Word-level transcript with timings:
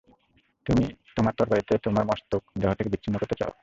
তুমি 0.65 0.83
আমার 1.17 1.33
তরবারিতে 1.37 1.73
তোমার 1.85 2.03
মস্তক 2.05 2.41
দেহ 2.57 2.69
থেকে 2.73 2.91
বিচ্ছিন্ন 2.93 3.15
করতে 3.17 3.35
চাও? 3.39 3.51